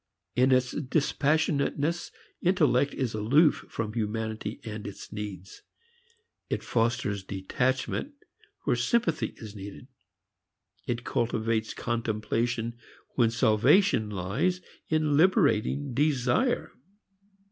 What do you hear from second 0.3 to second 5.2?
In its dispassionateness intellect is aloof from humanity and its